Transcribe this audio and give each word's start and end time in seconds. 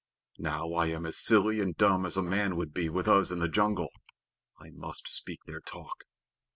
Now 0.39 0.73
I 0.73 0.87
am 0.87 1.05
as 1.05 1.19
silly 1.19 1.59
and 1.59 1.77
dumb 1.77 2.07
as 2.07 2.17
a 2.17 2.23
man 2.23 2.55
would 2.55 2.73
be 2.73 2.89
with 2.89 3.07
us 3.07 3.29
in 3.29 3.37
the 3.37 3.47
jungle. 3.47 3.89
I 4.59 4.71
must 4.71 5.07
speak 5.07 5.41
their 5.45 5.61
talk." 5.61 6.05